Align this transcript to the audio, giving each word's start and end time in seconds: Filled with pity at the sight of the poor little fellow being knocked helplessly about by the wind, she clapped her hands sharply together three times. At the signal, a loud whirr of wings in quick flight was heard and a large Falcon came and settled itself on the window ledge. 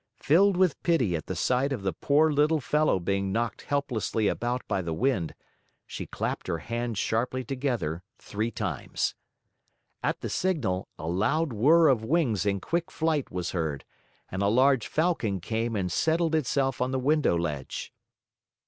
Filled 0.17 0.57
with 0.57 0.81
pity 0.81 1.15
at 1.15 1.27
the 1.27 1.35
sight 1.35 1.71
of 1.71 1.83
the 1.83 1.93
poor 1.93 2.31
little 2.31 2.59
fellow 2.59 2.99
being 2.99 3.31
knocked 3.31 3.61
helplessly 3.61 4.27
about 4.27 4.67
by 4.67 4.81
the 4.81 4.95
wind, 4.95 5.35
she 5.85 6.07
clapped 6.07 6.47
her 6.47 6.57
hands 6.57 6.97
sharply 6.97 7.43
together 7.43 8.01
three 8.17 8.49
times. 8.49 9.13
At 10.01 10.21
the 10.21 10.29
signal, 10.31 10.87
a 10.97 11.05
loud 11.07 11.53
whirr 11.53 11.87
of 11.87 12.03
wings 12.03 12.47
in 12.47 12.59
quick 12.59 12.89
flight 12.89 13.29
was 13.29 13.51
heard 13.51 13.85
and 14.31 14.41
a 14.41 14.47
large 14.47 14.87
Falcon 14.87 15.39
came 15.39 15.75
and 15.75 15.91
settled 15.91 16.33
itself 16.33 16.81
on 16.81 16.89
the 16.89 16.97
window 16.97 17.37
ledge. 17.37 17.93